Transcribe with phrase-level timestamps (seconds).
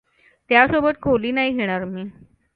[0.49, 2.03] त्यासोबत खोली नाही घेणार मी.